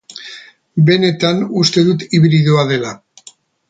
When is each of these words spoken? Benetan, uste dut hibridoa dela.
Benetan, 0.87 1.45
uste 1.67 1.87
dut 1.91 2.09
hibridoa 2.09 2.69
dela. 2.77 2.99